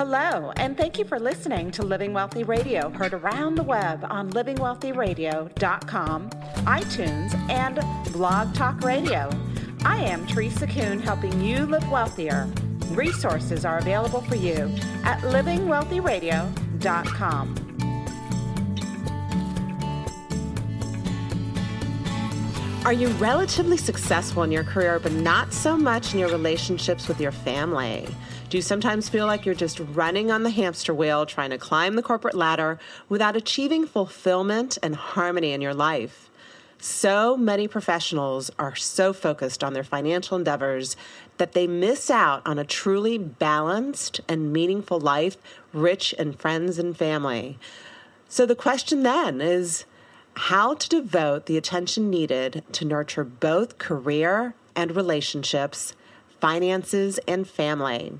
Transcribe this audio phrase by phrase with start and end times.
[0.00, 4.30] Hello, and thank you for listening to Living Wealthy Radio, heard around the web on
[4.30, 7.78] livingwealthyradio.com, iTunes, and
[8.10, 9.28] Blog Talk Radio.
[9.84, 12.48] I am Teresa Kuhn, helping you live wealthier.
[12.92, 14.74] Resources are available for you
[15.04, 17.54] at livingwealthyradio.com.
[22.86, 27.20] Are you relatively successful in your career, but not so much in your relationships with
[27.20, 28.08] your family?
[28.50, 31.94] Do you sometimes feel like you're just running on the hamster wheel, trying to climb
[31.94, 36.28] the corporate ladder without achieving fulfillment and harmony in your life?
[36.80, 40.96] So many professionals are so focused on their financial endeavors
[41.36, 45.36] that they miss out on a truly balanced and meaningful life,
[45.72, 47.56] rich in friends and family.
[48.28, 49.84] So the question then is
[50.34, 55.94] how to devote the attention needed to nurture both career and relationships,
[56.40, 58.18] finances, and family.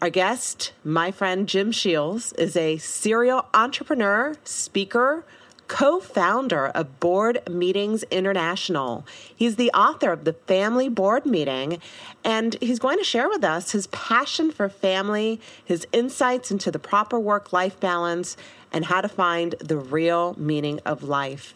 [0.00, 5.24] Our guest, my friend Jim Sheils, is a serial entrepreneur, speaker,
[5.66, 9.04] co founder of Board Meetings International.
[9.34, 11.80] He's the author of The Family Board Meeting,
[12.22, 16.78] and he's going to share with us his passion for family, his insights into the
[16.78, 18.36] proper work life balance,
[18.72, 21.54] and how to find the real meaning of life.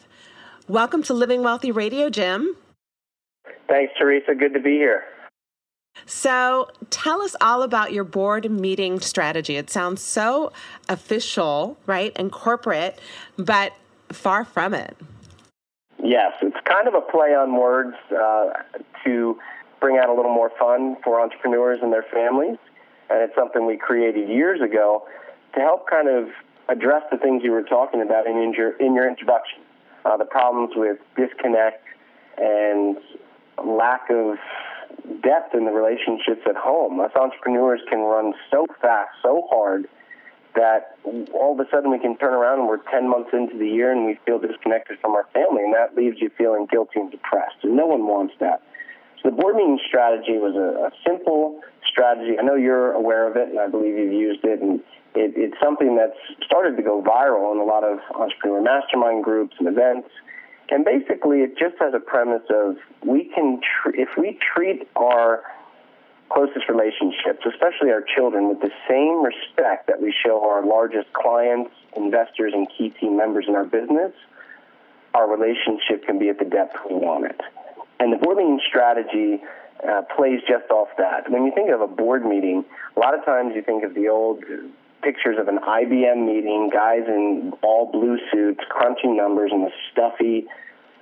[0.67, 2.57] Welcome to Living Wealthy Radio, Jim.
[3.69, 4.35] Thanks, Teresa.
[4.35, 5.05] Good to be here.
[6.07, 9.57] So, tell us all about your board meeting strategy.
[9.57, 10.53] It sounds so
[10.89, 12.99] official, right, and corporate,
[13.37, 13.73] but
[14.11, 14.97] far from it.
[16.03, 18.51] Yes, it's kind of a play on words uh,
[19.05, 19.39] to
[19.81, 22.59] bring out a little more fun for entrepreneurs and their families.
[23.09, 25.07] And it's something we created years ago
[25.55, 26.29] to help kind of
[26.69, 29.61] address the things you were talking about in your, in your introduction
[30.05, 31.85] uh, the problems with disconnect
[32.39, 32.97] and
[33.65, 34.37] lack of
[35.23, 37.01] depth in the relationships at home.
[37.01, 39.89] Us entrepreneurs can run so fast, so hard,
[40.55, 40.97] that
[41.33, 43.91] all of a sudden we can turn around and we're 10 months into the year
[43.91, 47.57] and we feel disconnected from our family, and that leaves you feeling guilty and depressed.
[47.63, 48.63] And no one wants that.
[49.23, 52.37] So the board meeting strategy was a, a simple strategy.
[52.39, 54.81] I know you're aware of it, and I believe you've used it, and
[55.15, 59.55] it, it's something that's started to go viral in a lot of entrepreneur mastermind groups
[59.59, 60.09] and events.
[60.73, 65.43] And basically, it just has a premise of we can, tr- if we treat our
[66.31, 71.71] closest relationships, especially our children, with the same respect that we show our largest clients,
[71.95, 74.15] investors, and key team members in our business,
[75.13, 77.39] our relationship can be at the depth we want it.
[78.01, 79.43] And the board meeting strategy
[79.87, 81.31] uh, plays just off that.
[81.31, 82.65] When you think of a board meeting,
[82.97, 84.43] a lot of times you think of the old
[85.03, 90.47] pictures of an IBM meeting, guys in all blue suits crunching numbers in a stuffy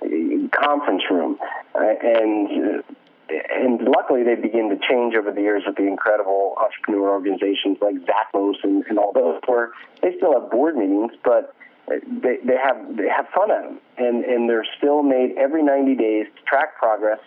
[0.01, 1.37] uh, conference room,
[1.75, 2.83] uh, and
[3.29, 7.95] and luckily they begin to change over the years with the incredible entrepreneur organizations like
[8.03, 11.55] Zappos and, and all those, where they still have board meetings, but
[11.87, 15.95] they, they have they have fun at them, and and they're still made every 90
[15.95, 17.19] days to track progress,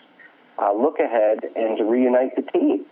[0.59, 2.85] uh, look ahead, and to reunite the team.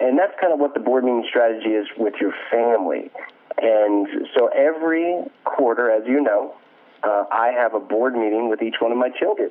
[0.00, 3.10] And that's kind of what the board meeting strategy is with your family.
[3.58, 6.54] And so every quarter, as you know,
[7.02, 9.50] uh, I have a board meeting with each one of my children.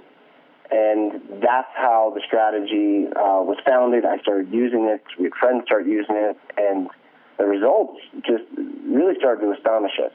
[0.71, 4.05] And that's how the strategy uh, was founded.
[4.05, 5.03] I started using it.
[5.17, 6.37] We had friends start using it.
[6.57, 6.89] And
[7.37, 10.13] the results just really started to astonish us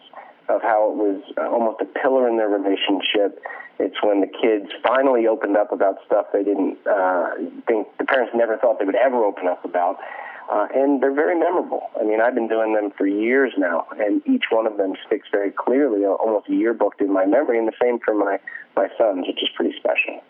[0.49, 3.43] of how it was almost a pillar in their relationship.
[3.79, 7.35] It's when the kids finally opened up about stuff they didn't uh,
[7.67, 9.99] think the parents never thought they would ever open up about.
[10.51, 11.91] Uh, and they're very memorable.
[12.01, 15.29] I mean, I've been doing them for years now, and each one of them sticks
[15.31, 18.39] very clearly, almost yearbooked in my memory, and the same for my,
[18.75, 20.23] my sons, which is pretty special.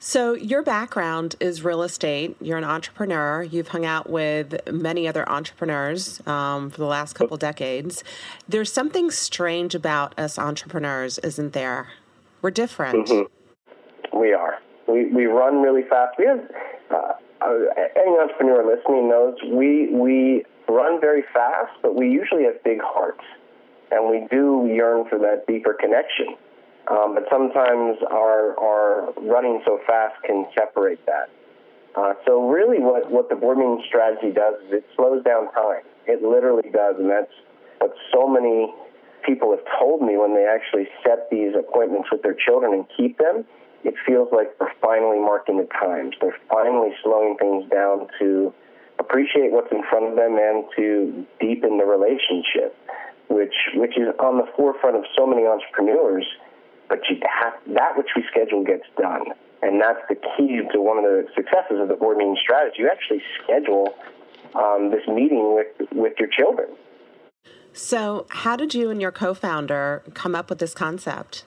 [0.00, 2.36] So, your background is real estate.
[2.40, 3.42] You're an entrepreneur.
[3.42, 8.04] You've hung out with many other entrepreneurs um, for the last couple decades.
[8.48, 11.88] There's something strange about us entrepreneurs, isn't there?
[12.42, 13.08] We're different.
[13.08, 14.18] Mm-hmm.
[14.18, 14.58] We are.
[14.86, 16.16] We, we run really fast.
[16.16, 16.48] We have,
[16.90, 17.58] uh, uh,
[17.96, 23.24] any entrepreneur listening knows we, we run very fast, but we usually have big hearts.
[23.90, 26.36] And we do yearn for that deeper connection.
[26.90, 31.28] Um, but sometimes our, our running so fast can separate that.
[31.94, 35.82] Uh, so really what, what the board meeting strategy does is it slows down time.
[36.06, 37.32] It literally does, and that's
[37.78, 38.72] what so many
[39.26, 43.18] people have told me when they actually set these appointments with their children and keep
[43.18, 43.44] them.
[43.84, 46.14] It feels like they're finally marking the times.
[46.20, 48.52] They're finally slowing things down to
[48.98, 52.74] appreciate what's in front of them and to deepen the relationship,
[53.28, 56.26] which which is on the forefront of so many entrepreneurs.
[56.88, 59.26] But you have, that which we schedule gets done,
[59.62, 62.76] and that's the key to one of the successes of the board meeting strategy.
[62.78, 63.94] You actually schedule
[64.54, 66.68] um, this meeting with with your children.
[67.72, 71.44] So, how did you and your co-founder come up with this concept?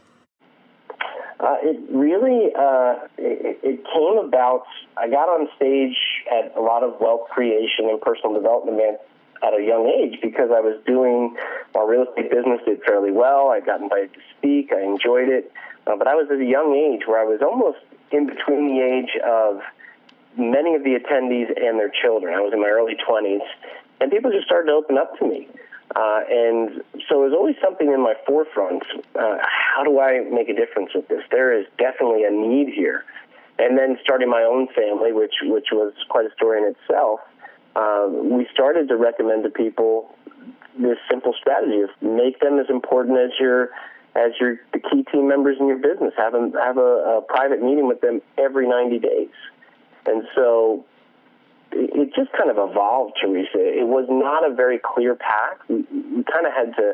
[1.40, 4.64] Uh, it really uh, it, it, came about.
[4.96, 5.98] I got on stage
[6.32, 9.04] at a lot of wealth creation and personal development events
[9.44, 11.36] at a young age because I was doing
[11.74, 13.50] my real estate business did fairly well.
[13.50, 14.72] I got invited to speak.
[14.74, 15.52] I enjoyed it,
[15.88, 17.80] uh, but I was at a young age where I was almost
[18.12, 19.62] in between the age of
[20.38, 22.34] many of the attendees and their children.
[22.34, 23.42] I was in my early twenties,
[24.00, 25.48] and people just started to open up to me.
[25.94, 28.84] Uh, and so it was always something in my forefront.
[29.14, 31.22] Uh, how do I make a difference with this?
[31.32, 33.04] There is definitely a need here.
[33.60, 37.20] And then starting my own family, which which was quite a story in itself,
[37.76, 40.16] uh, we started to recommend to people
[40.80, 43.70] this simple strategy of make them as important as your
[44.16, 46.14] as your the key team members in your business.
[46.18, 49.30] Have them have a, a private meeting with them every 90 days.
[50.06, 50.86] And so
[51.72, 53.58] it just kind of evolved, Teresa.
[53.58, 55.58] It was not a very clear path.
[55.70, 56.94] We, we kind of had to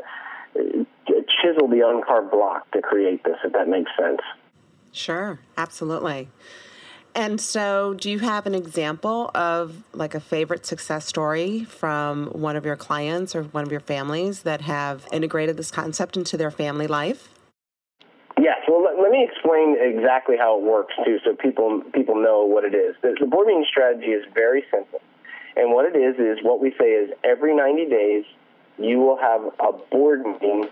[0.60, 4.20] uh, chisel the uncarved block to create this, if that makes sense.
[4.92, 6.30] Sure, absolutely.
[7.18, 12.56] And so, do you have an example of like a favorite success story from one
[12.56, 16.52] of your clients or one of your families that have integrated this concept into their
[16.52, 17.30] family life?
[18.40, 18.60] Yes.
[18.68, 22.64] Well, let, let, me explain exactly how it works too, so people people know what
[22.64, 22.96] it is.
[23.02, 25.02] The, the board meeting strategy is very simple,
[25.56, 28.26] and what it is is what we say is every 90 days
[28.78, 30.70] you will have a board meeting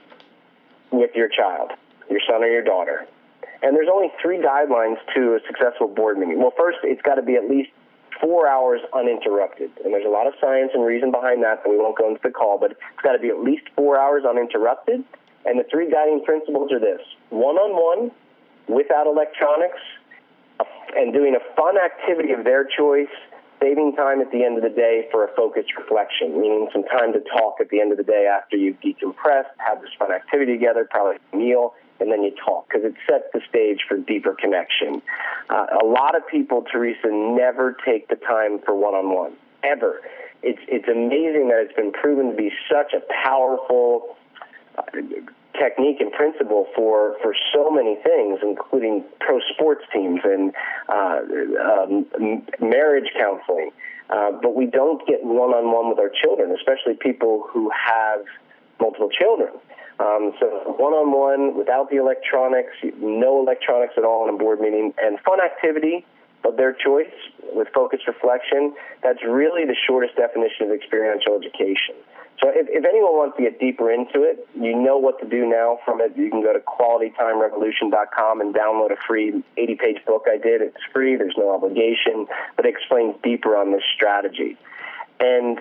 [0.92, 1.72] with your child,
[2.08, 3.08] your son or your daughter,
[3.66, 6.38] and there's only three guidelines to a successful board meeting.
[6.38, 7.72] Well, first, it's got to be at least
[8.22, 9.72] four hours uninterrupted.
[9.84, 12.22] And there's a lot of science and reason behind that that we won't go into
[12.22, 15.04] the call, but it's got to be at least four hours uninterrupted.
[15.46, 18.12] And the three guiding principles are this one on one,
[18.70, 19.82] without electronics,
[20.60, 20.64] uh,
[20.96, 23.14] and doing a fun activity of their choice,
[23.60, 27.14] saving time at the end of the day for a focused reflection, meaning some time
[27.14, 30.54] to talk at the end of the day after you've decompressed, have this fun activity
[30.54, 34.36] together, probably a meal, and then you talk because it sets the stage for deeper
[34.36, 35.02] connection.
[35.50, 39.34] Uh, a lot of people, Teresa, never take the time for one on one,
[39.64, 40.02] ever.
[40.44, 44.16] It's, it's amazing that it's been proven to be such a powerful,
[45.60, 50.54] technique and principle for, for so many things, including pro sports teams and
[50.90, 51.20] uh,
[51.64, 52.06] um,
[52.60, 53.72] marriage counseling.
[54.10, 58.20] Uh, but we don't get one on one with our children, especially people who have
[58.80, 59.52] multiple children.
[60.00, 64.60] Um, so one on one without the electronics, no electronics at all in a board
[64.60, 66.06] meeting, and fun activity
[66.44, 67.12] of their choice
[67.54, 68.76] with focused reflection.
[69.02, 71.96] That's really the shortest definition of experiential education.
[72.44, 75.48] So if, if anyone wants to get deeper into it, you know what to do
[75.48, 76.12] now from it.
[76.18, 80.62] You can go to qualitytimerevolution.com and download a free 80 page book I did.
[80.62, 82.28] It's free, there's no obligation,
[82.58, 84.58] but it explains deeper on this strategy.
[85.20, 85.60] And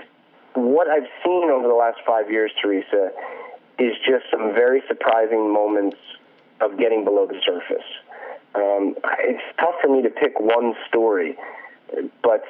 [0.55, 3.11] what I've seen over the last five years, Teresa,
[3.79, 5.97] is just some very surprising moments
[6.61, 7.87] of getting below the surface.
[8.55, 11.37] Um, it's tough for me to pick one story
[12.23, 12.43] but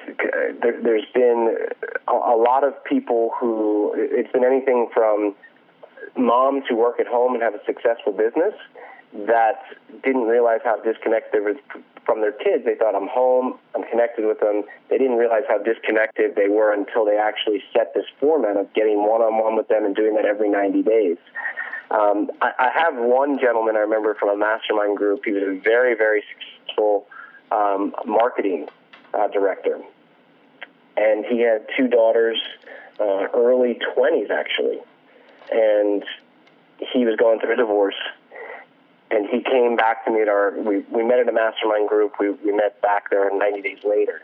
[0.62, 1.56] there, has been
[2.08, 5.34] a, a lot of people who it's been anything from
[6.16, 8.54] moms who work at home and have a successful business
[9.14, 9.62] that
[10.02, 11.54] didn't realize how disconnected they were
[12.04, 12.64] from their kids.
[12.64, 14.64] They thought, I'm home, I'm connected with them.
[14.90, 19.06] They didn't realize how disconnected they were until they actually set this format of getting
[19.06, 21.16] one on one with them and doing that every 90 days.
[21.90, 25.24] Um, I, I have one gentleman I remember from a mastermind group.
[25.24, 27.06] He was a very, very successful
[27.52, 28.68] um, marketing
[29.12, 29.78] uh, director.
[30.96, 32.40] And he had two daughters,
[33.00, 34.78] uh, early 20s actually.
[35.52, 36.04] And
[36.92, 37.94] he was going through a divorce.
[39.14, 42.14] And he came back to me at our, we, we met at a mastermind group.
[42.18, 44.22] We, we met back there 90 days later.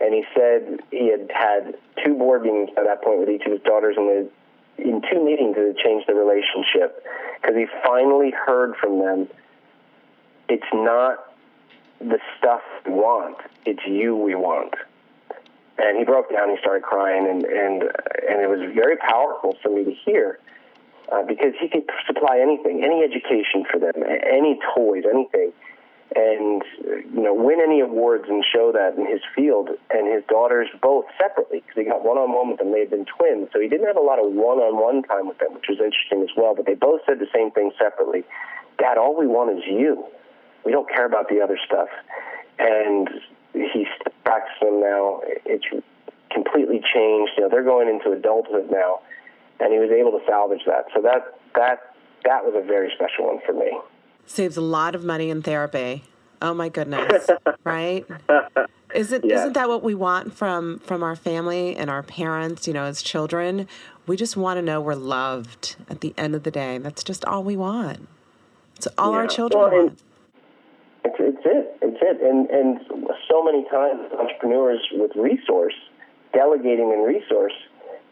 [0.00, 3.52] And he said he had had two board meetings at that point with each of
[3.52, 4.28] his daughters, and
[4.76, 7.04] in two meetings it had changed the relationship
[7.40, 9.28] because he finally heard from them.
[10.48, 11.34] It's not
[12.00, 13.38] the stuff we want.
[13.64, 14.74] It's you we want.
[15.78, 16.50] And he broke down.
[16.50, 20.38] He started crying, and and and it was very powerful for me to hear
[21.12, 25.52] uh, because he could supply anything, any education for them, any toys, anything.
[26.16, 26.62] and
[27.12, 29.68] you know win any awards and show that in his field.
[29.90, 32.72] And his daughters both separately because he got one-on-one with them.
[32.72, 35.54] They had been twins, so he didn't have a lot of one-on-one time with them,
[35.54, 36.54] which was interesting as well.
[36.54, 38.24] But they both said the same thing separately:
[38.78, 40.04] "Dad, all we want is you.
[40.64, 41.88] We don't care about the other stuff."
[42.58, 43.08] And
[43.52, 43.88] he's
[44.24, 45.20] practicing them now.
[45.44, 45.64] It's
[46.32, 47.32] completely changed.
[47.36, 49.00] You know, they're going into adulthood now,
[49.60, 50.84] and he was able to salvage that.
[50.94, 53.78] So that that that was a very special one for me.
[54.26, 56.04] Saves a lot of money in therapy.
[56.40, 57.28] Oh my goodness,
[57.64, 58.06] right?
[58.94, 59.36] Isn't Yeah.
[59.40, 62.66] isn't that what we want from from our family and our parents?
[62.68, 63.66] You know, as children,
[64.06, 65.76] we just want to know we're loved.
[65.90, 68.08] At the end of the day, that's just all we want.
[68.76, 69.98] It's all our children Well, want.
[71.04, 71.78] It's, it's it.
[71.82, 72.22] It's it.
[72.22, 72.80] And and
[73.28, 75.74] so many times entrepreneurs with resource,
[76.32, 77.52] delegating and resource,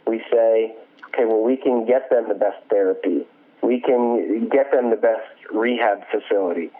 [0.07, 0.75] we say,
[1.16, 3.26] okay, well, we can get them the best therapy.
[3.62, 6.70] We can get them the best rehab facility.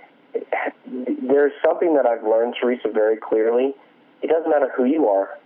[0.87, 3.75] There's something that I've learned, Teresa, very clearly.
[4.23, 5.39] It doesn't matter who you are.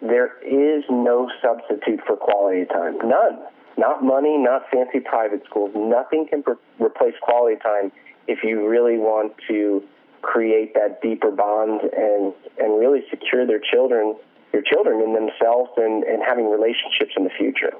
[0.00, 2.98] There is no substitute for quality time.
[2.98, 3.38] None.
[3.76, 5.72] Not money, not fancy private schools.
[5.74, 7.90] Nothing can pre- replace quality time
[8.26, 9.82] if you really want to
[10.20, 14.16] create that deeper bond and and really secure their children,
[14.52, 17.72] your children in themselves and, and having relationships in the future.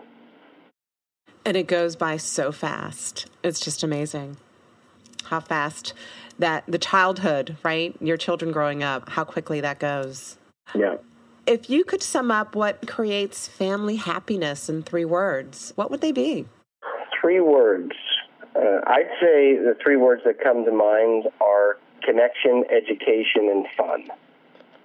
[1.48, 3.26] And it goes by so fast.
[3.42, 4.36] It's just amazing
[5.24, 5.94] how fast
[6.38, 7.96] that the childhood, right?
[8.02, 10.36] Your children growing up, how quickly that goes.
[10.74, 10.96] Yeah.
[11.46, 16.12] If you could sum up what creates family happiness in three words, what would they
[16.12, 16.44] be?
[17.18, 17.92] Three words.
[18.54, 24.04] Uh, I'd say the three words that come to mind are connection, education, and fun.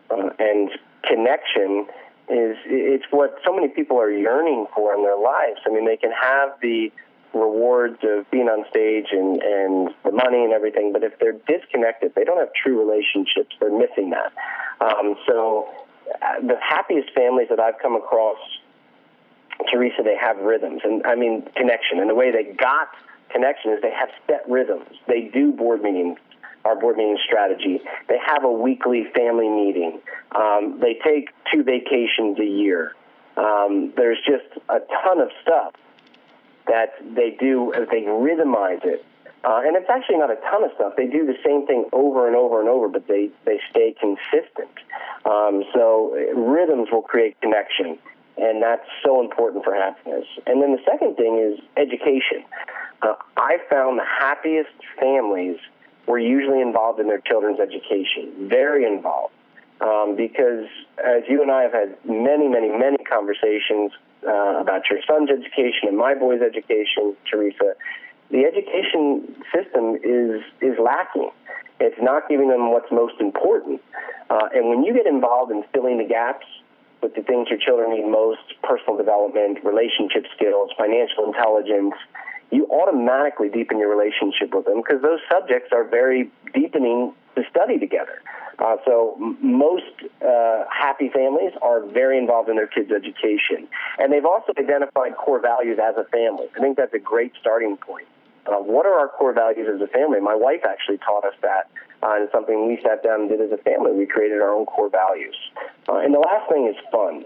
[0.10, 0.70] Uh, and
[1.04, 1.88] connection
[2.34, 5.60] is it's what so many people are yearning for in their lives.
[5.66, 6.92] I mean, they can have the
[7.34, 12.14] rewards of being on stage and, and the money and everything, but if they're disconnected,
[12.16, 13.56] they don't have true relationships.
[13.60, 14.34] They're missing that.
[14.80, 15.68] Um, so
[16.22, 18.38] uh, the happiest families that I've come across
[19.72, 22.00] Teresa, they have rhythms, and I mean connection.
[22.00, 22.90] And the way they got
[23.30, 24.90] connection is they have set rhythms.
[25.08, 26.20] They do board meetings,
[26.66, 27.82] our board meeting strategy.
[28.08, 30.00] They have a weekly family meeting.
[30.32, 32.96] Um, they take two vacations a year.
[33.36, 35.74] Um, there's just a ton of stuff
[36.68, 37.74] that they do.
[37.92, 39.06] They rhythmize it.
[39.44, 40.94] Uh, and it's actually not a ton of stuff.
[40.96, 44.72] They do the same thing over and over and over, but they, they stay consistent.
[45.26, 47.98] Um, so uh, rhythms will create connection,
[48.38, 50.26] and that's so important for happiness.
[50.48, 52.46] And then the second thing is education.
[53.02, 55.58] Uh, I found the happiest families
[56.08, 59.34] were usually involved in their children's education, very involved.
[59.82, 60.66] Um, because
[60.98, 63.92] as you and I have had many, many, many conversations
[64.26, 67.76] uh, about your son's education and my boy's education, Teresa,
[68.32, 71.30] the education system is is lacking.
[71.80, 73.82] It's not giving them what's most important.
[74.30, 76.46] Uh, and when you get involved in filling the gaps
[77.02, 81.94] with the things your children need most, personal development, relationship skills, financial intelligence,
[82.52, 87.80] you automatically deepen your relationship with them because those subjects are very deepening to study
[87.80, 88.22] together.
[88.60, 94.14] Uh, so m- most uh, happy families are very involved in their kids' education, and
[94.14, 96.48] they've also identified core values as a family.
[96.56, 98.08] I think that's a great starting point.
[98.46, 100.20] Uh, what are our core values as a family?
[100.20, 101.70] My wife actually taught us that,
[102.04, 103.94] uh, and something we sat down and did as a family.
[103.94, 105.36] We created our own core values.
[105.88, 107.26] Uh, and the last thing is fun,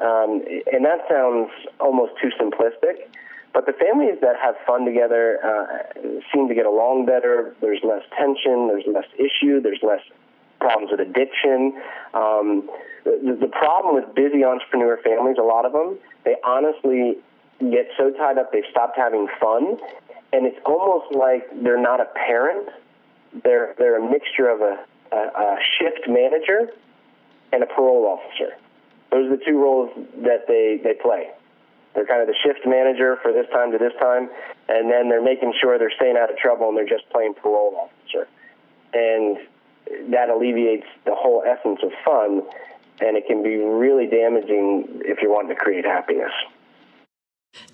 [0.00, 0.42] um,
[0.72, 3.08] and that sounds almost too simplistic.
[3.56, 5.98] But the families that have fun together uh,
[6.30, 7.56] seem to get along better.
[7.62, 8.68] There's less tension.
[8.68, 9.62] There's less issue.
[9.62, 10.02] There's less
[10.60, 11.72] problems with addiction.
[12.12, 12.68] Um,
[13.04, 15.96] the, the problem with busy entrepreneur families, a lot of them,
[16.26, 17.16] they honestly
[17.58, 19.78] get so tied up they've stopped having fun,
[20.34, 22.68] and it's almost like they're not a parent.
[23.42, 26.72] They're they're a mixture of a, a, a shift manager
[27.54, 28.52] and a parole officer.
[29.10, 29.90] Those are the two roles
[30.24, 31.30] that they, they play.
[31.96, 34.28] They're kind of the shift manager for this time to this time,
[34.68, 37.88] and then they're making sure they're staying out of trouble and they're just playing parole
[37.88, 38.28] officer.
[38.92, 39.38] And
[40.12, 42.42] that alleviates the whole essence of fun,
[43.00, 46.32] and it can be really damaging if you're wanting to create happiness.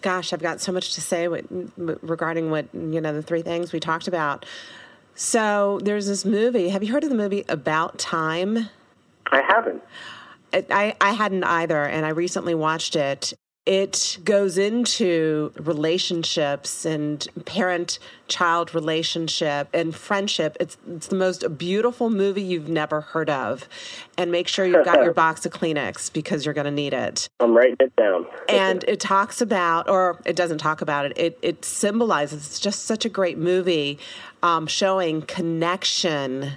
[0.02, 1.44] Gosh, I've got so much to say what,
[1.76, 4.46] regarding what you know the three things we talked about.
[5.16, 6.68] So there's this movie.
[6.68, 8.68] Have you heard of the movie About Time?
[9.32, 9.82] I haven't.
[10.52, 13.32] I I hadn't either, and I recently watched it.
[13.64, 20.56] It goes into relationships and parent-child relationship and friendship.
[20.58, 23.68] It's it's the most beautiful movie you've never heard of,
[24.18, 27.28] and make sure you've got your box of Kleenex because you're going to need it.
[27.38, 28.26] I'm writing it down.
[28.48, 32.84] and it talks about or it doesn't talk about it it, it symbolizes it's just
[32.84, 33.98] such a great movie
[34.42, 36.52] um, showing connection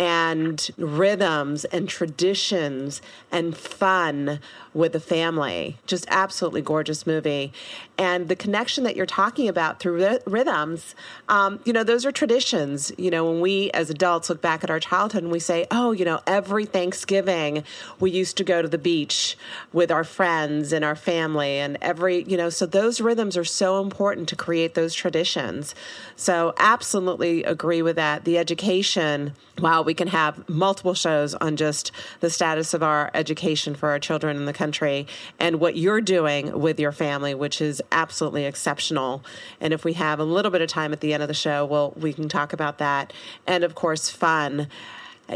[0.00, 4.40] and rhythms and traditions and fun
[4.72, 5.76] with the family.
[5.84, 7.52] Just absolutely gorgeous movie.
[7.98, 10.94] And the connection that you're talking about through rhythms,
[11.28, 12.90] um, you know, those are traditions.
[12.96, 15.92] You know, when we as adults look back at our childhood and we say, oh,
[15.92, 17.62] you know, every Thanksgiving
[17.98, 19.36] we used to go to the beach
[19.70, 23.82] with our friends and our family, and every, you know, so those rhythms are so
[23.82, 25.74] important to create those traditions.
[26.16, 28.24] So, absolutely agree with that.
[28.24, 33.74] The education, wow, we can have multiple shows on just the status of our education
[33.74, 35.04] for our children in the country
[35.40, 39.24] and what you're doing with your family, which is absolutely exceptional.
[39.60, 41.66] And if we have a little bit of time at the end of the show,
[41.66, 43.12] we'll, we can talk about that.
[43.48, 44.68] And of course, fun.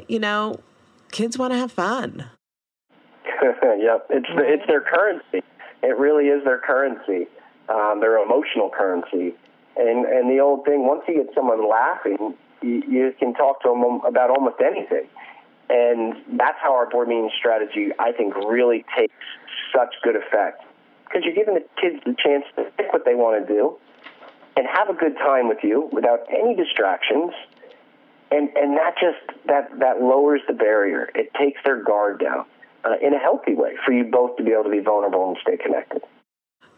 [0.06, 0.60] You know,
[1.10, 2.26] kids want to have fun.
[3.24, 5.42] yep, it's it's their currency.
[5.82, 7.26] It really is their currency,
[7.68, 9.34] um, their emotional currency.
[9.76, 14.00] And and the old thing, once you get someone laughing, you, can talk to them
[14.06, 15.08] about almost anything.
[15.68, 19.14] And that's how our board meeting strategy, I think, really takes
[19.74, 20.62] such good effect.
[21.04, 23.76] Because you're giving the kids the chance to pick what they want to do
[24.56, 27.32] and have a good time with you without any distractions.
[28.30, 31.10] And, and that just that, that lowers the barrier.
[31.14, 32.46] It takes their guard down
[32.84, 35.36] uh, in a healthy way for you both to be able to be vulnerable and
[35.40, 36.02] stay connected.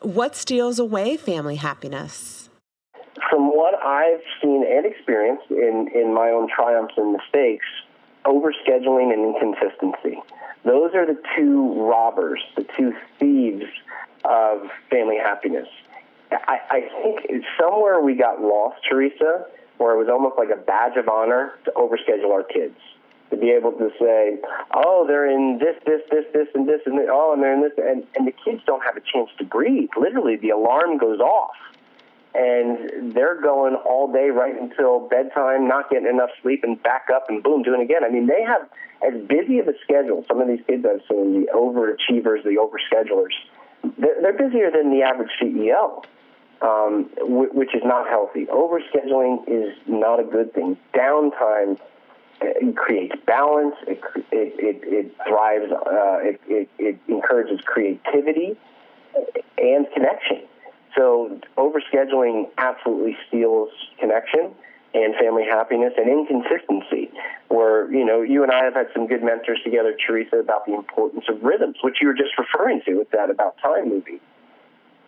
[0.01, 2.46] What steals away family happiness?
[3.31, 7.65] From what I've seen and experienced in, in my own triumphs and mistakes,
[8.25, 10.21] overscheduling and inconsistency.
[10.65, 13.65] Those are the two robbers, the two thieves
[14.25, 15.69] of family happiness.
[16.33, 19.47] I, I think somewhere we got lost, Teresa,
[19.79, 22.77] where it was almost like a badge of honor to overschedule our kids.
[23.31, 24.39] To be able to say,
[24.73, 27.63] oh, they're in this, this, this, this, and this, and this, oh, and they're in
[27.63, 29.89] this, and, and the kids don't have a chance to breathe.
[29.97, 31.57] Literally, the alarm goes off
[32.37, 37.31] and they're going all day right until bedtime, not getting enough sleep, and back up
[37.31, 38.05] and boom, doing it again.
[38.05, 38.69] I mean, they have
[39.07, 40.25] as busy of a schedule.
[40.29, 43.33] Some of these kids I've seen, the overachievers, the overschedulers,
[43.99, 46.05] they're, they're busier than the average CEO,
[46.61, 48.47] um, which is not healthy.
[48.47, 50.77] Overscheduling is not a good thing.
[50.95, 51.79] Downtime
[52.43, 53.77] uh, it creates balance.
[53.87, 55.73] It it it, it thrives.
[55.73, 58.59] Uh, it, it it encourages creativity
[59.57, 60.43] and connection.
[60.97, 64.55] So overscheduling absolutely steals connection
[64.95, 67.11] and family happiness and inconsistency.
[67.49, 70.75] Where you know you and I have had some good mentors together, Teresa, about the
[70.75, 74.21] importance of rhythms, which you were just referring to with that about time movie.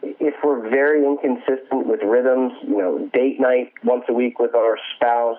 [0.03, 4.79] If we're very inconsistent with rhythms, you know, date night once a week with our
[4.95, 5.39] spouse,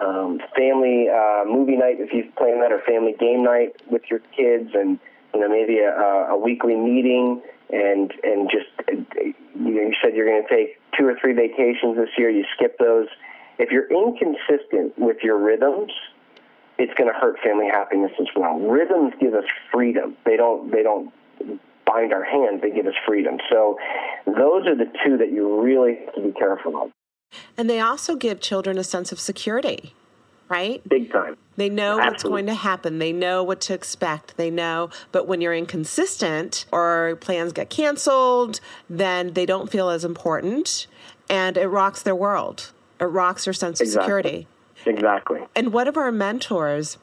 [0.00, 4.20] um, family uh, movie night if you plan that, or family game night with your
[4.34, 4.98] kids, and
[5.34, 5.90] you know maybe a,
[6.30, 7.42] a weekly meeting
[7.72, 8.68] and and just
[9.54, 12.30] you said you're going to take two or three vacations this year.
[12.30, 13.08] You skip those.
[13.58, 15.90] If you're inconsistent with your rhythms,
[16.78, 18.58] it's going to hurt family happiness as well.
[18.58, 20.16] Rhythms give us freedom.
[20.24, 20.70] They don't.
[20.70, 21.12] They don't
[21.86, 22.62] bind our hands.
[22.62, 23.38] They give us freedom.
[23.50, 23.78] So
[24.26, 26.90] those are the two that you really have to be careful of.
[27.56, 29.94] And they also give children a sense of security
[30.48, 30.86] right?
[30.88, 31.36] Big time.
[31.56, 32.10] They know Absolutely.
[32.10, 32.98] what's going to happen.
[32.98, 34.36] They know what to expect.
[34.36, 40.04] They know, but when you're inconsistent or plans get canceled, then they don't feel as
[40.04, 40.86] important
[41.28, 42.72] and it rocks their world.
[43.00, 43.98] It rocks their sense exactly.
[43.98, 44.46] of security.
[44.86, 45.40] Exactly.
[45.54, 46.98] And one of our mentors,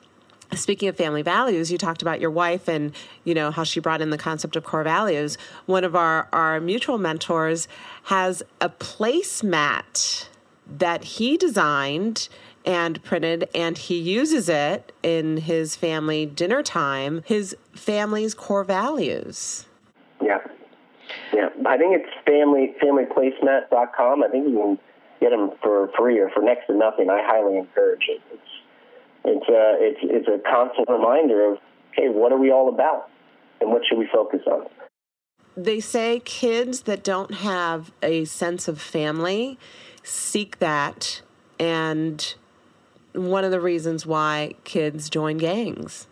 [0.53, 4.01] speaking of family values, you talked about your wife and you know how she brought
[4.01, 5.37] in the concept of core values.
[5.65, 7.67] One of our, our mutual mentors
[8.03, 10.27] has a placemat
[10.67, 12.29] that he designed
[12.69, 19.65] and printed, and he uses it in his family dinner time, his family's core values.
[20.21, 20.37] Yeah.
[21.33, 21.49] Yeah.
[21.65, 24.23] I think it's family familyplacemat.com.
[24.23, 24.79] I think you can
[25.19, 27.09] get them for free or for next to nothing.
[27.09, 28.21] I highly encourage it.
[28.31, 28.41] It's
[29.25, 31.57] it's a, it's it's a constant reminder of
[31.93, 33.09] hey, what are we all about,
[33.61, 34.67] and what should we focus on?
[35.57, 39.57] They say kids that don't have a sense of family
[40.03, 41.21] seek that
[41.59, 42.35] and
[43.13, 46.07] one of the reasons why kids join gangs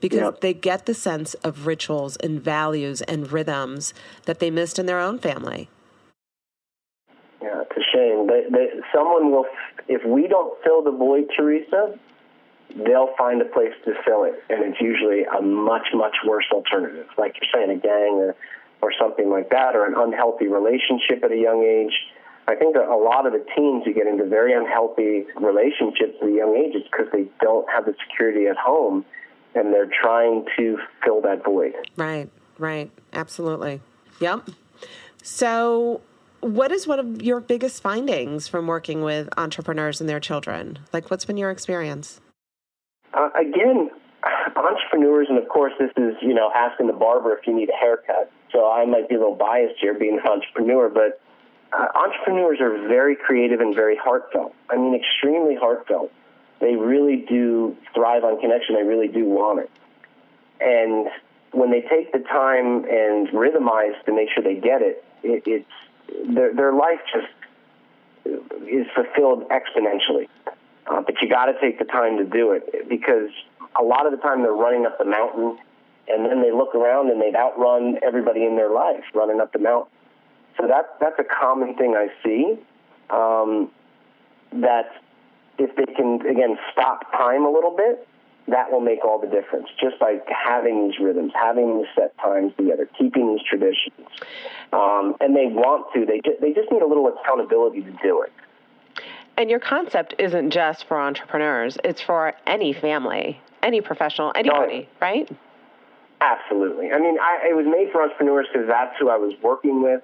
[0.00, 0.40] because yep.
[0.40, 4.98] they get the sense of rituals and values and rhythms that they missed in their
[4.98, 5.68] own family.
[7.42, 8.26] Yeah, it's a shame.
[8.26, 9.46] They, they, someone will,
[9.88, 11.98] if we don't fill the void, Teresa,
[12.76, 17.06] they'll find a place to fill it, and it's usually a much, much worse alternative,
[17.18, 18.36] like you're saying, a gang or,
[18.82, 21.92] or something like that, or an unhealthy relationship at a young age
[22.50, 26.28] I think that a lot of the teens who get into very unhealthy relationships at
[26.28, 29.04] a young age is because they don't have the security at home
[29.54, 31.74] and they're trying to fill that void.
[31.96, 32.90] Right, right.
[33.12, 33.80] Absolutely.
[34.20, 34.50] Yep.
[35.22, 36.00] So,
[36.40, 40.80] what is one of your biggest findings from working with entrepreneurs and their children?
[40.92, 42.20] Like, what's been your experience?
[43.14, 43.90] Uh, again,
[44.56, 47.76] entrepreneurs, and of course, this is you know asking the barber if you need a
[47.78, 48.32] haircut.
[48.50, 51.20] So I might be a little biased here, being an entrepreneur, but
[51.72, 54.54] uh, entrepreneurs are very creative and very heartfelt.
[54.68, 56.12] I mean, extremely heartfelt.
[56.60, 58.74] They really do thrive on connection.
[58.74, 59.70] They really do want it.
[60.60, 61.08] And
[61.52, 66.34] when they take the time and rhythmize to make sure they get it, it it's
[66.34, 67.28] their their life just
[68.68, 70.28] is fulfilled exponentially.
[70.86, 73.30] Uh, but you got to take the time to do it because
[73.78, 75.56] a lot of the time they're running up the mountain
[76.08, 79.58] and then they look around and they've outrun everybody in their life running up the
[79.58, 79.92] mountain.
[80.58, 82.58] So that that's a common thing I see.
[83.10, 83.70] Um,
[84.52, 84.92] that
[85.58, 88.06] if they can again stop time a little bit,
[88.48, 89.68] that will make all the difference.
[89.80, 94.08] Just by having these rhythms, having these set times together, keeping these traditions,
[94.72, 96.04] um, and they want to.
[96.04, 98.32] They just, they just need a little accountability to do it.
[99.36, 104.86] And your concept isn't just for entrepreneurs; it's for any family, any professional, anybody, no.
[105.00, 105.30] right?
[106.20, 106.92] Absolutely.
[106.92, 110.02] I mean, I, it was made for entrepreneurs because that's who I was working with.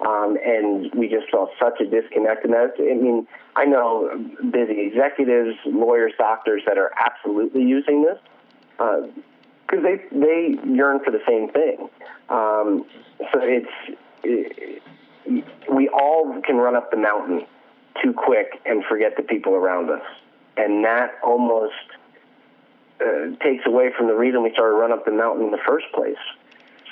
[0.00, 2.44] Um, and we just saw such a disconnect.
[2.44, 4.10] And that, I mean, I know
[4.50, 8.18] busy executives, lawyers, doctors that are absolutely using this
[8.76, 11.88] because uh, they they yearn for the same thing.
[12.28, 12.84] Um,
[13.32, 14.82] so it's it,
[15.72, 17.46] we all can run up the mountain
[18.02, 20.04] too quick and forget the people around us,
[20.58, 21.72] and that almost
[23.00, 25.86] uh, takes away from the reason we started run up the mountain in the first
[25.94, 26.16] place.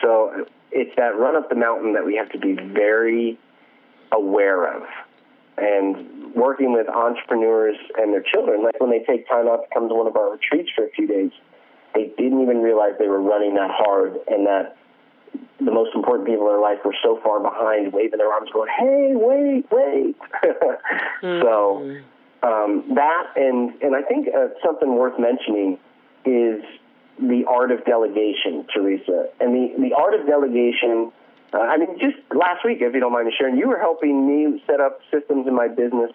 [0.00, 3.38] So it's that run up the mountain that we have to be very
[4.12, 4.82] aware of.
[5.56, 9.88] And working with entrepreneurs and their children, like when they take time out to come
[9.88, 11.30] to one of our retreats for a few days,
[11.94, 14.76] they didn't even realize they were running that hard and that
[15.60, 18.68] the most important people in their life were so far behind, waving their arms, going,
[18.76, 21.42] "Hey, wait, wait!" mm-hmm.
[21.42, 22.00] So
[22.42, 25.78] um, that, and and I think uh, something worth mentioning
[26.24, 26.62] is
[27.18, 29.28] the art of delegation, Teresa.
[29.40, 31.12] And the, the art of delegation,
[31.52, 34.26] uh, I mean, just last week, if you don't mind me sharing, you were helping
[34.26, 36.10] me set up systems in my business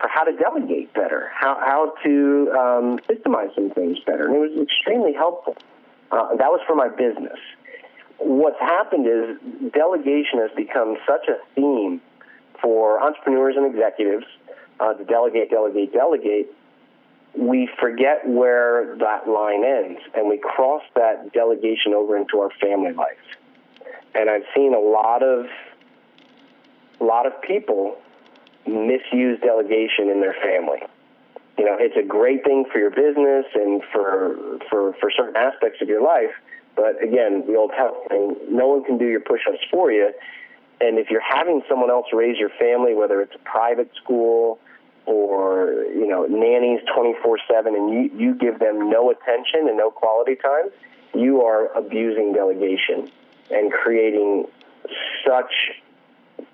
[0.00, 4.26] for how to delegate better, how, how to um, systemize some things better.
[4.26, 5.56] And it was extremely helpful.
[6.10, 7.38] Uh, that was for my business.
[8.18, 12.00] What's happened is delegation has become such a theme
[12.60, 14.26] for entrepreneurs and executives
[14.78, 16.54] uh, to delegate, delegate, delegate
[17.36, 22.92] we forget where that line ends and we cross that delegation over into our family
[22.92, 23.16] life.
[24.14, 25.46] And I've seen a lot of
[27.00, 27.96] a lot of people
[28.66, 30.78] misuse delegation in their family.
[31.58, 35.80] You know, it's a great thing for your business and for for for certain aspects
[35.80, 36.32] of your life,
[36.76, 40.12] but again, the old health thing, no one can do your push-ups for you.
[40.80, 44.58] And if you're having someone else raise your family, whether it's a private school,
[45.06, 50.36] or you know nannies 24/7 and you you give them no attention and no quality
[50.36, 50.70] time,
[51.14, 53.10] you are abusing delegation
[53.50, 54.46] and creating
[55.26, 55.52] such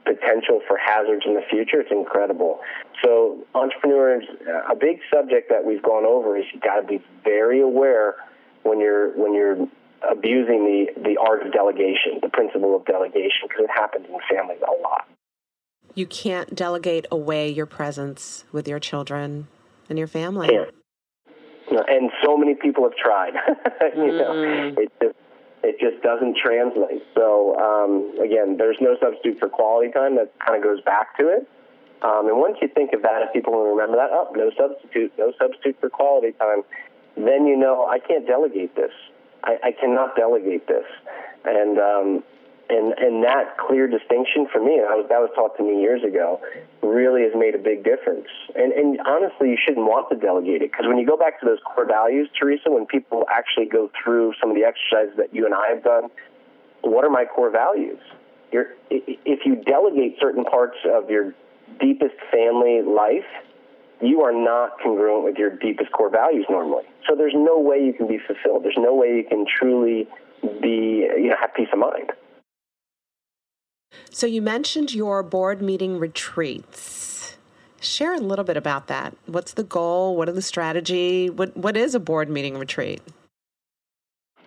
[0.05, 1.81] potential for hazards in the future.
[1.81, 2.61] It's incredible.
[3.05, 7.03] So entrepreneurs, uh, a big subject that we've gone over is you've got to be
[7.25, 8.17] very aware
[8.63, 9.69] when you're when you're
[10.09, 14.61] abusing the the art of delegation, the principle of delegation, because it happens in families
[14.63, 15.07] a lot
[15.95, 19.49] you can't delegate away your presence with your children
[19.89, 20.49] and your family.
[20.53, 20.65] Yeah.
[21.71, 23.35] And so many people have tried.
[23.97, 24.19] you mm.
[24.19, 25.17] know, it just
[25.63, 27.03] it just doesn't translate.
[27.15, 30.17] So um, again, there's no substitute for quality time.
[30.17, 31.49] That kind of goes back to it.
[32.03, 35.33] Um, and once you think of that, if people remember that, oh, no substitute, no
[35.39, 36.63] substitute for quality time,
[37.17, 38.93] then you know I can't delegate this.
[39.43, 40.87] I, I cannot delegate this.
[41.45, 42.25] And um,
[42.71, 46.03] and and that clear distinction for me, I was, that was taught to me years
[46.05, 46.41] ago,
[46.83, 48.29] really has made a big difference.
[48.55, 51.47] And and honestly, you shouldn't want to delegate it because when you go back to
[51.47, 55.47] those core values, Teresa, when people actually go through some of the exercises that you
[55.47, 56.11] and I have done,
[56.83, 58.01] what are my core values?
[58.53, 61.35] You're, if you delegate certain parts of your
[61.81, 63.29] deepest family life,
[64.01, 66.85] you are not congruent with your deepest core values normally.
[67.09, 68.65] So there's no way you can be fulfilled.
[68.65, 70.09] There's no way you can truly
[70.63, 72.13] be, you know, have peace of mind.
[74.11, 77.37] So you mentioned your board meeting retreats.
[77.81, 79.15] Share a little bit about that.
[79.27, 80.17] What's the goal?
[80.17, 81.31] What are the strategy?
[81.31, 83.01] What what is a board meeting retreat?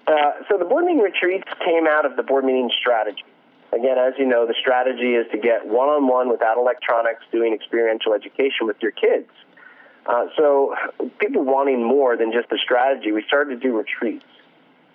[0.07, 3.23] Uh, so the board meeting retreats came out of the board meeting strategy.
[3.71, 8.67] Again, as you know, the strategy is to get one-on-one without electronics, doing experiential education
[8.67, 9.29] with your kids.
[10.05, 10.75] Uh, so
[11.19, 14.25] people wanting more than just a strategy, we started to do retreats.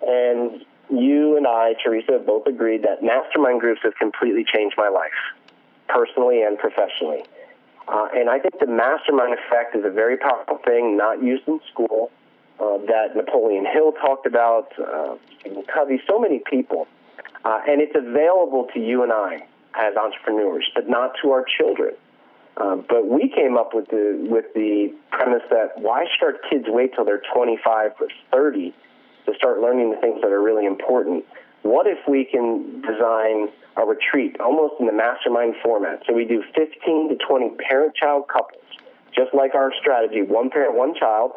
[0.06, 4.88] And you and I, Teresa, have both agreed that mastermind groups have completely changed my
[4.88, 5.12] life,
[5.88, 7.24] personally and professionally.
[7.88, 11.60] Uh, and I think the mastermind effect is a very powerful thing, not used in
[11.72, 12.10] school,
[12.58, 15.16] uh, that Napoleon Hill talked about, uh,
[15.72, 16.88] Covey, so many people.
[17.44, 21.94] Uh, and it's available to you and I as entrepreneurs, but not to our children.
[22.56, 26.64] Uh, but we came up with the with the premise that why should our kids
[26.68, 28.74] wait till they're 25 or 30
[29.26, 31.24] to start learning the things that are really important?
[31.62, 36.02] What if we can design a retreat almost in the mastermind format?
[36.06, 38.62] So we do 15 to 20 parent-child couples,
[39.14, 41.32] just like our strategy: one parent, one child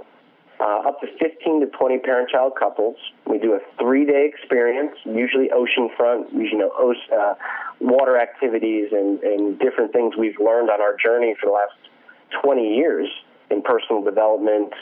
[0.59, 2.97] uh, up to 15 to 20 parent child couples.
[3.25, 7.35] We do a three day experience, usually oceanfront, usually you know, uh,
[7.79, 12.75] water activities and, and different things we've learned on our journey for the last 20
[12.75, 13.07] years
[13.49, 14.73] in personal development,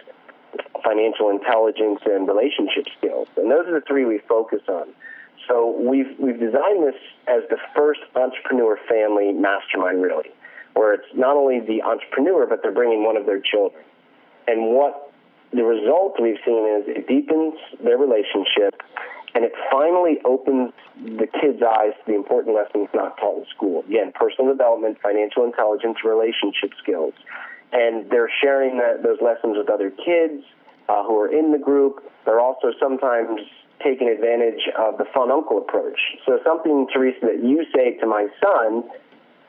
[0.83, 3.27] financial intelligence, and relationship skills.
[3.37, 4.87] And those are the three we focus on.
[5.47, 10.31] So we've, we've designed this as the first entrepreneur family mastermind, really,
[10.73, 13.83] where it's not only the entrepreneur, but they're bringing one of their children.
[14.47, 15.11] And what
[15.51, 18.81] the result we've seen is it deepens their relationship
[19.35, 23.83] and it finally opens the kids' eyes to the important lessons not taught in school.
[23.87, 27.13] Again, personal development, financial intelligence, relationship skills.
[27.71, 30.43] And they're sharing that, those lessons with other kids
[30.89, 32.03] uh, who are in the group.
[32.25, 33.41] They're also sometimes
[33.83, 35.99] taking advantage of the fun uncle approach.
[36.25, 38.83] So something, Teresa, that you say to my son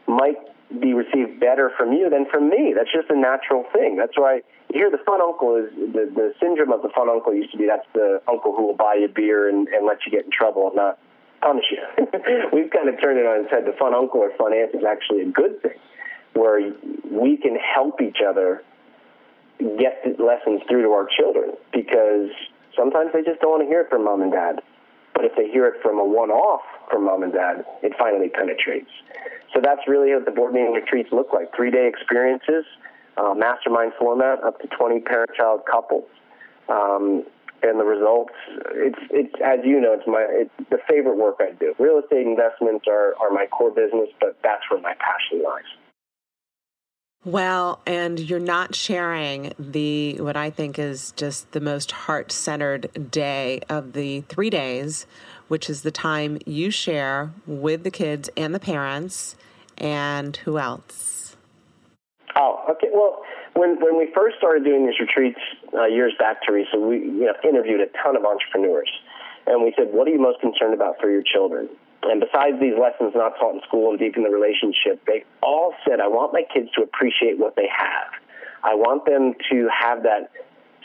[0.07, 0.37] might
[0.81, 2.75] be received better from you than from me.
[2.77, 3.97] That's just a natural thing.
[3.97, 7.53] That's why here the fun uncle is the, the syndrome of the fun uncle used
[7.53, 10.27] to be that's the uncle who will buy you beer and, and let you get
[10.27, 10.99] in trouble and not
[11.41, 11.81] punish you.
[12.53, 13.65] We've kind of turned it on its head.
[13.65, 15.79] The fun uncle or fun aunt is actually a good thing
[16.35, 16.73] where
[17.11, 18.63] we can help each other
[19.59, 22.31] get the lessons through to our children because
[22.77, 24.61] sometimes they just don't want to hear it from mom and dad.
[25.15, 28.29] But if they hear it from a one off from mom and dad, it finally
[28.29, 28.91] penetrates.
[29.53, 32.65] So that's really what the board meeting retreats look like three day experiences,
[33.17, 36.07] uh, mastermind format, up to 20 parent child couples.
[36.69, 37.25] Um,
[37.63, 38.35] and the results,
[38.71, 41.75] it's, it's as you know, it's my it's the favorite work I do.
[41.81, 45.88] Real estate investments are, are my core business, but that's where my passion lies.
[47.25, 53.11] Well, and you're not sharing the what I think is just the most heart centered
[53.11, 55.05] day of the three days,
[55.49, 59.35] which is the time you share with the kids and the parents,
[59.77, 61.37] and who else?
[62.37, 62.89] Oh, okay.
[62.95, 63.23] Well,
[63.55, 65.41] when when we first started doing these retreats
[65.75, 68.91] uh, years back, Teresa, we you know, interviewed a ton of entrepreneurs,
[69.49, 71.69] and we said, "What are you most concerned about for your children?"
[72.03, 76.01] And besides these lessons not taught in school and deepen the relationship, they all said,
[76.01, 78.13] I want my kids to appreciate what they have.
[78.63, 80.31] I want them to have that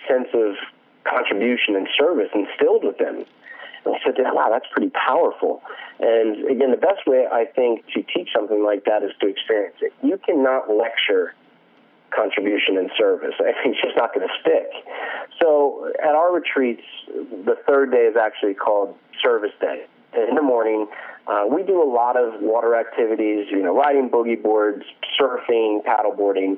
[0.08, 0.56] sense of
[1.04, 3.26] contribution and service instilled with them.
[3.86, 5.62] And I said, wow, that's pretty powerful.
[5.99, 9.76] And again, the best way I think to teach something like that is to experience
[9.82, 9.93] it.
[10.02, 11.36] You cannot lecture
[12.10, 13.36] contribution and service.
[13.39, 14.69] I think it's just not going to stick.
[15.41, 20.88] So at our retreats, the third day is actually called Service Day in the morning.
[21.28, 24.84] Uh, we do a lot of water activities, you know, riding boogie boards,
[25.19, 26.58] surfing, paddleboarding.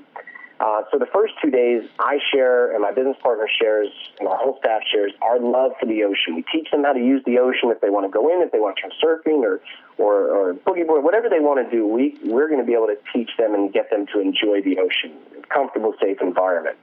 [0.60, 3.90] Uh, so the first two days, I share, and my business partner shares,
[4.20, 6.36] and our whole staff shares our love for the ocean.
[6.36, 8.54] We teach them how to use the ocean if they want to go in, if
[8.54, 9.60] they want to try surfing or,
[9.98, 11.86] or, or boogie board, whatever they want to do.
[11.86, 14.80] We we're going to be able to teach them and get them to enjoy the
[14.80, 15.12] ocean,
[15.50, 16.78] comfortable, safe environment.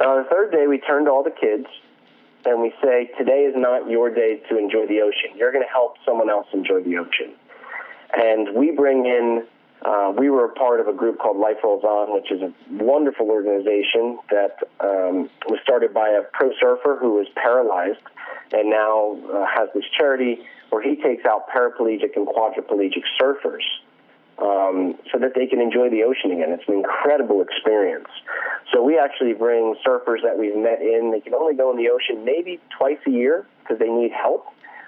[0.00, 1.66] Uh, the third day, we turn to all the kids
[2.44, 5.36] and we say, today is not your day to enjoy the ocean.
[5.36, 7.34] You're going to help someone else enjoy the ocean.
[8.16, 9.46] And we bring in,
[9.82, 12.52] uh, we were a part of a group called Life Rolls On, which is a
[12.82, 18.00] wonderful organization that um, was started by a pro surfer who was paralyzed
[18.52, 23.64] and now uh, has this charity where he takes out paraplegic and quadriplegic surfers
[24.40, 26.50] um, so that they can enjoy the ocean again.
[26.52, 28.08] It's an incredible experience.
[28.72, 31.10] So we actually bring surfers that we've met in.
[31.10, 34.46] They can only go in the ocean maybe twice a year because they need help.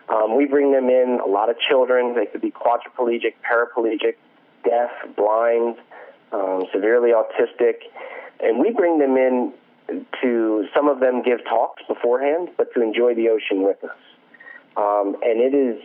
[0.08, 2.14] Um, we bring them in a lot of children.
[2.14, 4.16] They could be quadriplegic, paraplegic,
[4.64, 5.76] deaf, blind,
[6.32, 7.74] um, severely autistic,
[8.40, 9.52] and we bring them in
[10.20, 10.66] to.
[10.74, 13.96] Some of them give talks beforehand, but to enjoy the ocean with us.
[14.76, 15.80] Um, and it is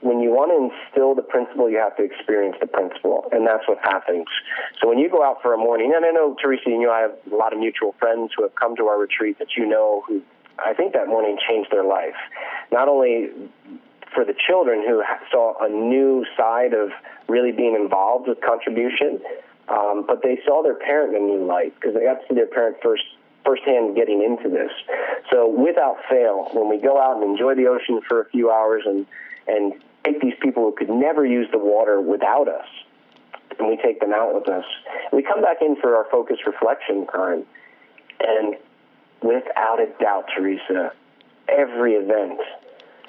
[0.00, 3.66] when you want to instill the principle, you have to experience the principle, and that's
[3.66, 4.26] what happens.
[4.80, 7.16] So when you go out for a morning, and I know Teresa you, I have
[7.30, 10.22] a lot of mutual friends who have come to our retreat that you know who
[10.58, 12.16] I think that morning changed their life.
[12.72, 13.30] Not only
[14.14, 16.90] for the children who saw a new side of
[17.28, 19.20] really being involved with contribution,
[19.68, 22.34] um, but they saw their parent in a new light because they got to see
[22.34, 23.04] their parent first
[23.44, 24.70] firsthand getting into this.
[25.30, 28.82] So without fail, when we go out and enjoy the ocean for a few hours
[28.84, 29.06] and
[29.48, 29.72] and
[30.04, 32.66] take these people who could never use the water without us,
[33.58, 34.64] and we take them out with us.
[35.12, 37.44] We come back in for our focus reflection time,
[38.20, 38.56] and
[39.22, 40.92] without a doubt, Teresa,
[41.48, 42.40] every event,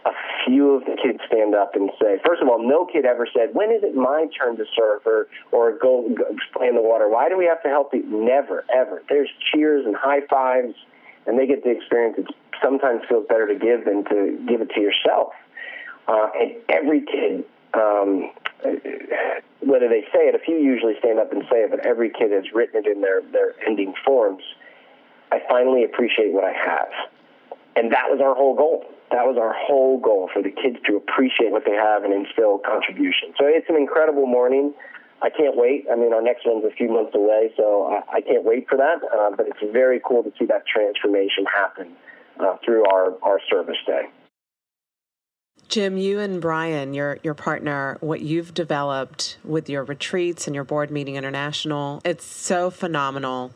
[0.05, 0.11] a
[0.45, 3.53] few of the kids stand up and say, first of all, no kid ever said,
[3.53, 6.23] when is it my turn to surf or, or go, go
[6.55, 7.09] play in the water?
[7.09, 8.03] Why do we have to help you?
[8.07, 9.03] Never, ever.
[9.09, 10.73] There's cheers and high fives,
[11.27, 12.17] and they get the experience.
[12.17, 12.27] It
[12.63, 15.33] sometimes feels better to give than to give it to yourself.
[16.09, 17.45] Uh, and every kid,
[17.75, 18.31] um,
[19.61, 22.31] whether they say it, a few usually stand up and say it, but every kid
[22.31, 24.41] has written it in their, their ending forms.
[25.31, 26.89] I finally appreciate what I have.
[27.75, 28.85] And that was our whole goal.
[29.11, 32.57] That was our whole goal for the kids to appreciate what they have and instill
[32.57, 33.33] contribution.
[33.37, 34.73] So it's an incredible morning.
[35.21, 35.85] I can't wait.
[35.91, 38.77] I mean, our next one's a few months away, so I, I can't wait for
[38.77, 38.97] that.
[39.05, 41.93] Uh, but it's very cool to see that transformation happen
[42.39, 44.09] uh, through our, our service day.
[45.69, 50.63] Jim, you and Brian, your your partner, what you've developed with your retreats and your
[50.63, 53.51] board meeting international, it's so phenomenal.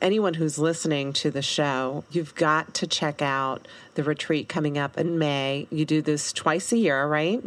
[0.00, 4.96] Anyone who's listening to the show, you've got to check out the retreat coming up
[4.96, 5.66] in May.
[5.70, 7.42] You do this twice a year, right?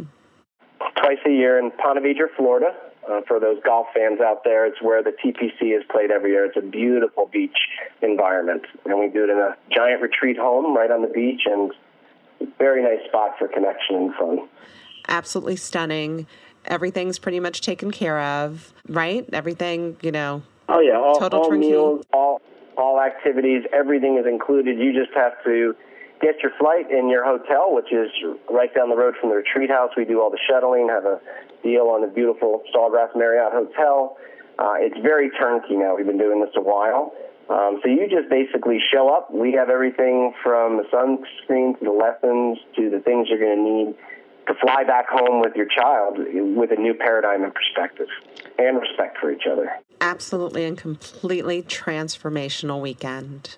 [0.96, 2.74] Twice a year in Ponte Vedra, Florida.
[3.10, 6.44] Uh, for those golf fans out there, it's where the TPC is played every year.
[6.44, 7.56] It's a beautiful beach
[8.02, 11.72] environment, and we do it in a giant retreat home right on the beach, and
[12.58, 14.48] very nice spot for connection and fun.
[15.08, 16.26] Absolutely stunning.
[16.64, 19.28] Everything's pretty much taken care of, right?
[19.32, 20.42] Everything, you know.
[20.68, 21.68] Oh yeah, all, total all turnkey.
[21.70, 22.40] meals, all
[22.76, 24.78] all activities, everything is included.
[24.78, 25.74] You just have to
[26.20, 28.08] get your flight in your hotel, which is
[28.50, 29.90] right down the road from the retreat house.
[29.96, 31.20] We do all the shuttling, have a
[31.62, 34.16] deal on the beautiful Sawgrass Marriott Hotel.
[34.58, 35.96] Uh, it's very turnkey now.
[35.96, 37.12] We've been doing this a while.
[37.48, 39.32] Um, so you just basically show up.
[39.32, 43.62] We have everything from the sunscreen to the lessons to the things you're going to
[43.62, 43.94] need
[44.48, 48.08] to fly back home with your child with a new paradigm and perspective
[48.58, 49.70] and respect for each other.
[50.00, 53.56] Absolutely and completely transformational weekend.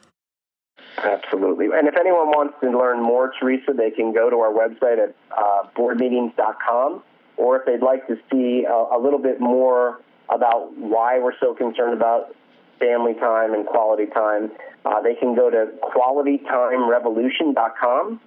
[0.98, 1.66] Absolutely.
[1.72, 5.14] And if anyone wants to learn more, Teresa, they can go to our website at
[5.36, 7.02] uh, boardmeetings.com.
[7.36, 11.54] Or if they'd like to see a, a little bit more about why we're so
[11.54, 12.34] concerned about
[12.78, 14.52] family time and quality time,
[14.84, 18.20] uh, they can go to qualitytimerevolution.com.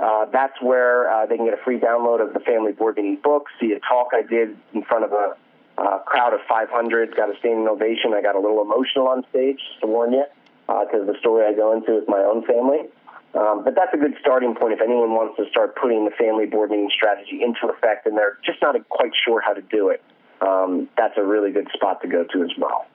[0.00, 3.16] Uh, that's where uh, they can get a free download of the family board meeting
[3.22, 5.36] book, see a talk I did in front of a
[5.78, 8.12] uh, crowd of 500, got a standing ovation.
[8.14, 10.24] I got a little emotional on stage, to warn you,
[10.66, 12.90] because the story I go into is my own family.
[13.34, 16.44] Um, but that's a good starting point if anyone wants to start putting the family
[16.46, 20.02] board meeting strategy into effect and they're just not quite sure how to do it.
[20.42, 22.86] Um, that's a really good spot to go to as well.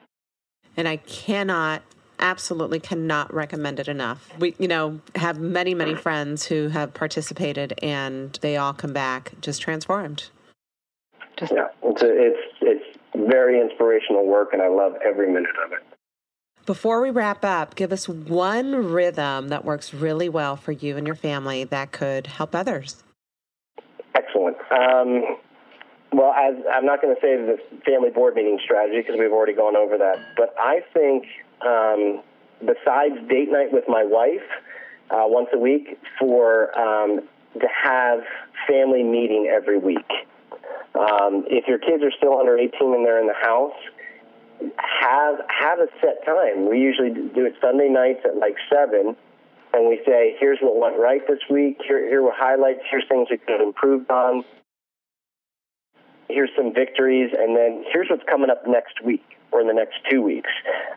[0.78, 1.82] And I cannot,
[2.20, 4.30] absolutely cannot recommend it enough.
[4.38, 9.32] We, you know, have many, many friends who have participated and they all come back
[9.40, 10.30] just transformed.
[11.36, 15.72] Just yeah, it's, a, it's, it's very inspirational work and I love every minute of
[15.72, 15.80] it.
[16.64, 21.06] Before we wrap up, give us one rhythm that works really well for you and
[21.08, 23.02] your family that could help others.
[24.14, 24.56] Excellent.
[24.70, 25.38] Um,
[26.12, 29.54] well, as I'm not going to say the family board meeting strategy because we've already
[29.54, 31.24] gone over that, but I think
[31.60, 32.22] um,
[32.60, 34.46] besides date night with my wife
[35.10, 37.20] uh, once a week, for um,
[37.60, 38.20] to have
[38.66, 40.10] family meeting every week.
[40.94, 43.76] Um, if your kids are still under 18 and they're in the house,
[44.76, 46.68] have have a set time.
[46.68, 49.16] We usually do it Sunday nights at like seven,
[49.72, 51.80] and we say, "Here's what went right this week.
[51.86, 52.80] Here, here were highlights.
[52.90, 54.44] Here's things we could have improved on.
[56.28, 59.96] Here's some victories, and then here's what's coming up next week or in the next
[60.10, 60.50] two weeks."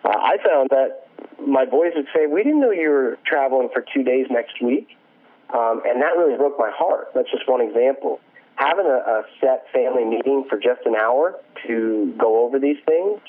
[0.04, 1.08] Uh, I found that
[1.46, 4.88] my boys would say, "We didn't know you were traveling for two days next week,"
[5.54, 7.12] um, and that really broke my heart.
[7.14, 8.20] That's just one example.
[8.56, 11.36] Having a, a set family meeting for just an hour
[11.68, 13.20] to go over these things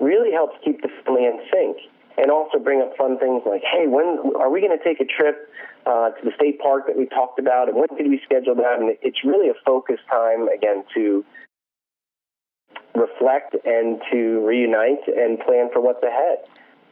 [0.00, 1.76] really helps keep the family in sync
[2.16, 5.04] and also bring up fun things like, hey, when are we going to take a
[5.04, 5.50] trip
[5.86, 8.78] uh, to the state park that we talked about, and when did we schedule that?
[8.78, 11.24] And it's really a focus time again to
[12.94, 16.38] reflect and to reunite and plan for what's ahead.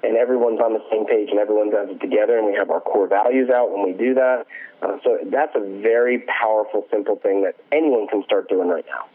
[0.05, 2.81] And everyone's on the same page, and everyone does it together, and we have our
[2.81, 4.47] core values out when we do that.
[4.83, 9.07] Uh, so that's a very powerful, simple thing that anyone can start doing right now.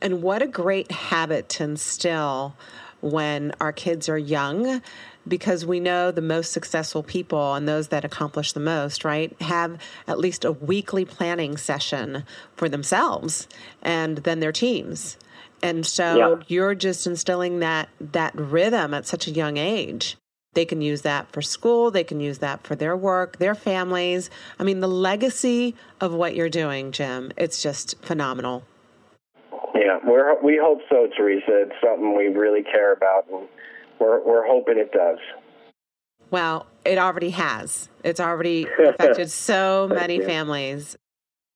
[0.00, 2.56] And what a great habit to instill
[3.00, 4.82] when our kids are young
[5.26, 9.78] because we know the most successful people and those that accomplish the most, right, have
[10.08, 12.24] at least a weekly planning session
[12.56, 13.46] for themselves
[13.82, 15.16] and then their teams.
[15.62, 16.42] And so Yeah.
[16.48, 20.16] you're just instilling that that rhythm at such a young age.
[20.54, 24.28] They can use that for school, they can use that for their work, their families.
[24.58, 28.64] I mean, the legacy of what you're doing, Jim, it's just phenomenal.
[29.74, 31.62] Yeah, we're, we hope so, Teresa.
[31.62, 33.48] It's something we really care about, and
[33.98, 35.18] we're, we're hoping it does.
[36.30, 37.88] Well, it already has.
[38.04, 40.96] It's already affected so many families.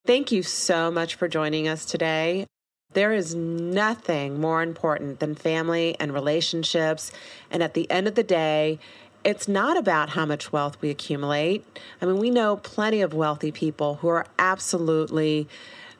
[0.06, 2.46] Thank you so much for joining us today.
[2.92, 7.12] There is nothing more important than family and relationships.
[7.50, 8.78] And at the end of the day,
[9.24, 11.64] it's not about how much wealth we accumulate.
[12.00, 15.48] I mean, we know plenty of wealthy people who are absolutely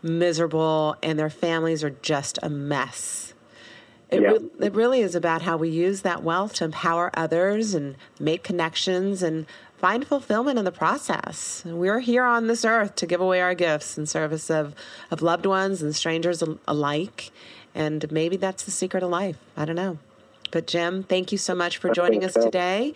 [0.03, 3.35] miserable and their families are just a mess.
[4.09, 4.29] It, Yeah.
[4.29, 8.45] re- it really is about how we use that wealth to empower others and make
[8.45, 9.47] connections and
[9.79, 11.63] find fulfillment in the process.
[11.65, 14.75] We're here on this earth to give away our gifts in service of,
[15.11, 17.31] of loved ones and strangers alike.
[17.75, 19.37] And maybe that's the secret of life.
[19.57, 19.99] I don't know.
[20.51, 22.43] But Jim, thank you so much for joining us so.
[22.43, 22.95] today.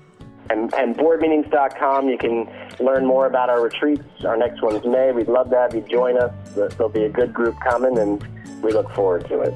[0.50, 4.04] And, and boardmeetings.com, you can learn more about our retreats.
[4.26, 5.14] Our next one's May.
[5.14, 6.34] We'd love to have you join us.
[6.54, 8.22] There'll be a good group coming, and
[8.62, 9.54] we look forward to it.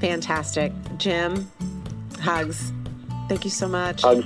[0.00, 0.72] Fantastic.
[0.96, 1.50] Jim,
[2.20, 2.72] hugs.
[3.28, 4.00] Thank you so much.
[4.02, 4.24] Hugs,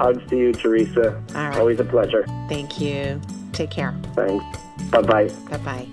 [0.00, 1.20] hugs to you, Teresa.
[1.34, 1.58] All right.
[1.58, 2.24] Always a pleasure.
[2.48, 3.20] Thank you.
[3.56, 3.94] Take care.
[4.14, 4.58] Thanks.
[4.90, 5.30] Bye bye.
[5.48, 5.88] Bye bye.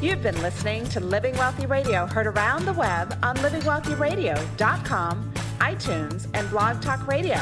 [0.00, 6.48] You've been listening to Living Wealthy Radio, heard around the web on livingwealthyradio.com, iTunes, and
[6.50, 7.38] Blog Talk Radio.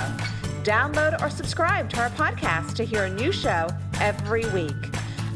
[0.63, 3.69] Download or subscribe to our podcast to hear a new show
[4.01, 4.73] every week.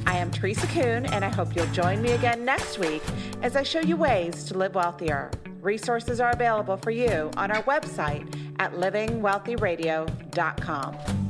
[0.07, 3.03] I am Teresa Kuhn, and I hope you'll join me again next week
[3.43, 5.31] as I show you ways to live wealthier.
[5.61, 8.27] Resources are available for you on our website
[8.59, 11.30] at livingwealthyradio.com.